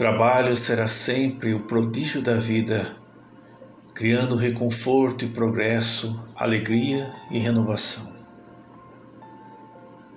Trabalho 0.00 0.56
será 0.56 0.86
sempre 0.86 1.52
o 1.52 1.60
prodígio 1.60 2.22
da 2.22 2.36
vida, 2.36 2.96
criando 3.92 4.34
reconforto 4.34 5.26
e 5.26 5.28
progresso, 5.28 6.26
alegria 6.34 7.06
e 7.30 7.38
renovação. 7.38 8.10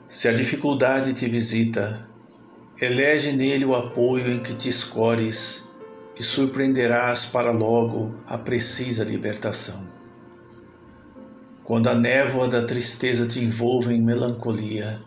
Se 0.07 0.29
a 0.29 0.33
dificuldade 0.33 1.11
te 1.11 1.27
visita, 1.27 2.07
elege 2.79 3.33
nele 3.33 3.65
o 3.65 3.75
apoio 3.75 4.31
em 4.31 4.39
que 4.39 4.53
te 4.53 4.69
escores 4.69 5.67
e 6.17 6.23
surpreenderás 6.23 7.25
para 7.25 7.51
logo 7.51 8.15
a 8.25 8.37
precisa 8.37 9.03
libertação. 9.03 9.83
Quando 11.61 11.89
a 11.89 11.93
névoa 11.93 12.47
da 12.47 12.63
tristeza 12.63 13.27
te 13.27 13.41
envolve 13.41 13.93
em 13.93 14.01
melancolia, 14.01 15.01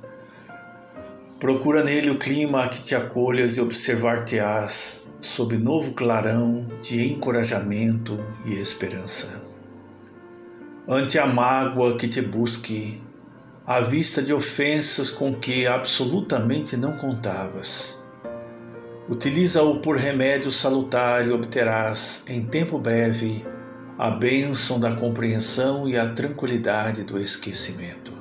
Procura 1.38 1.84
nele 1.84 2.08
o 2.08 2.18
clima 2.18 2.64
a 2.64 2.68
que 2.68 2.82
te 2.82 2.94
acolhas 2.94 3.58
e 3.58 3.60
observar-te-ás 3.60 5.06
sob 5.20 5.58
novo 5.58 5.92
clarão 5.92 6.66
de 6.80 7.12
encorajamento 7.12 8.18
e 8.46 8.54
esperança. 8.54 9.42
Ante 10.88 11.18
a 11.18 11.26
mágoa 11.26 11.98
que 11.98 12.08
te 12.08 12.22
busque, 12.22 13.02
à 13.66 13.82
vista 13.82 14.22
de 14.22 14.32
ofensas 14.32 15.10
com 15.10 15.34
que 15.34 15.66
absolutamente 15.66 16.74
não 16.74 16.96
contavas, 16.96 17.98
utiliza-o 19.06 19.78
por 19.80 19.96
remédio 19.96 20.50
salutar 20.50 21.28
e 21.28 21.32
obterás, 21.32 22.24
em 22.28 22.46
tempo 22.46 22.78
breve, 22.78 23.44
a 23.98 24.10
bênção 24.10 24.80
da 24.80 24.96
compreensão 24.96 25.86
e 25.86 25.98
a 25.98 26.08
tranquilidade 26.08 27.04
do 27.04 27.18
esquecimento 27.20 28.15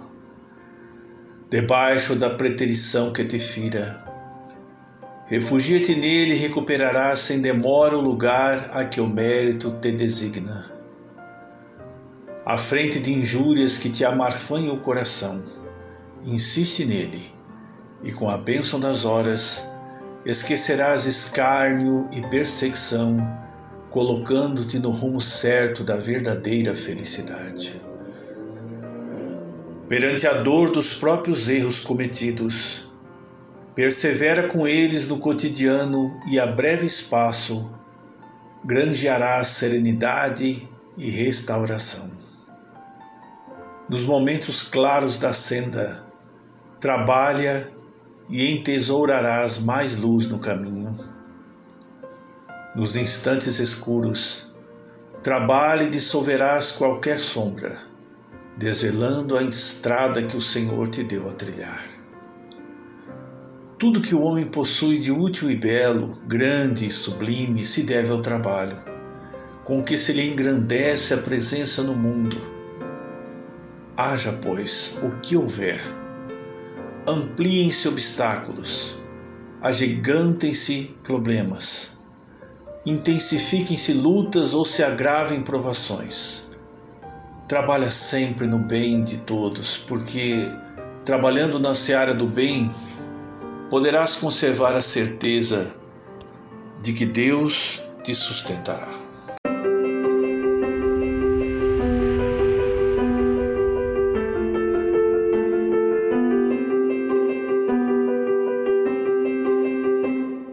debaixo 1.49 2.15
da 2.15 2.29
preterição 2.29 3.11
que 3.11 3.23
te 3.23 3.39
fira. 3.39 4.03
Refugia-te 5.27 5.95
nele 5.95 6.33
e 6.33 6.37
recuperarás 6.37 7.19
sem 7.19 7.39
demora 7.39 7.95
o 7.95 8.01
lugar 8.01 8.71
a 8.73 8.83
que 8.83 8.99
o 8.99 9.07
mérito 9.07 9.71
te 9.71 9.91
designa. 9.91 10.71
À 12.43 12.57
frente 12.57 12.99
de 12.99 13.13
injúrias 13.13 13.77
que 13.77 13.89
te 13.89 14.03
amarfanham 14.03 14.73
o 14.73 14.79
coração, 14.79 15.43
insiste 16.23 16.83
nele, 16.83 17.31
e 18.03 18.11
com 18.11 18.27
a 18.29 18.37
bênção 18.37 18.79
das 18.79 19.05
horas, 19.05 19.67
esquecerás 20.25 21.05
escárnio 21.05 22.07
e 22.11 22.21
perseguição, 22.21 23.17
colocando-te 23.89 24.79
no 24.79 24.89
rumo 24.89 25.21
certo 25.21 25.83
da 25.83 25.95
verdadeira 25.95 26.75
felicidade 26.75 27.81
perante 29.87 30.25
a 30.25 30.33
dor 30.33 30.71
dos 30.71 30.93
próprios 30.93 31.47
erros 31.47 31.79
cometidos. 31.79 32.87
Persevera 33.75 34.47
com 34.47 34.67
eles 34.67 35.07
no 35.07 35.19
cotidiano 35.19 36.19
e 36.31 36.39
a 36.39 36.47
breve 36.47 36.85
espaço 36.85 37.69
granjearás 38.63 39.49
serenidade 39.49 40.67
e 40.97 41.09
restauração. 41.11 42.09
Nos 43.87 44.03
momentos 44.05 44.63
claros 44.63 45.19
da 45.19 45.31
senda, 45.33 46.03
trabalha 46.79 47.71
e 48.27 48.49
entesourarás 48.51 49.59
mais 49.59 49.95
luz 49.95 50.25
no 50.25 50.39
caminho. 50.39 50.91
Nos 52.75 52.95
instantes 52.95 53.59
escuros, 53.59 54.51
trabalha 55.21 55.83
e 55.83 55.89
dissolverás 55.89 56.71
qualquer 56.71 57.19
sombra 57.19 57.94
desvelando 58.57 59.37
a 59.37 59.43
estrada 59.43 60.23
que 60.23 60.37
o 60.37 60.41
Senhor 60.41 60.87
te 60.87 61.03
deu 61.03 61.29
a 61.29 61.33
trilhar. 61.33 61.85
Tudo 63.77 64.01
que 64.01 64.15
o 64.15 64.21
homem 64.21 64.45
possui 64.45 64.97
de 64.99 65.11
útil 65.11 65.51
e 65.51 65.55
belo, 65.55 66.07
grande 66.25 66.85
e 66.85 66.89
sublime, 66.89 67.65
se 67.65 67.83
deve 67.83 68.09
ao 68.09 68.21
trabalho, 68.21 68.77
com 69.65 69.83
que 69.83 69.97
se 69.97 70.13
lhe 70.13 70.25
engrandece 70.25 71.13
a 71.13 71.17
presença 71.17 71.83
no 71.83 71.93
mundo. 71.93 72.37
Haja, 73.97 74.31
pois, 74.41 74.97
o 75.03 75.09
que 75.19 75.35
houver. 75.35 75.79
Ampliem-se 77.05 77.87
obstáculos, 77.89 78.97
agigantem-se 79.61 80.95
problemas, 81.03 81.99
intensifiquem-se 82.85 83.93
lutas 83.93 84.53
ou 84.53 84.63
se 84.63 84.81
agravem 84.81 85.41
provações 85.41 86.45
trabalha 87.47 87.89
sempre 87.89 88.47
no 88.47 88.57
bem 88.57 89.03
de 89.03 89.17
todos, 89.17 89.77
porque 89.77 90.51
trabalhando 91.03 91.59
na 91.59 91.75
seara 91.75 92.13
do 92.13 92.25
bem, 92.25 92.71
poderás 93.69 94.15
conservar 94.15 94.75
a 94.75 94.81
certeza 94.81 95.75
de 96.81 96.93
que 96.93 97.05
Deus 97.05 97.83
te 98.03 98.13
sustentará. 98.13 99.04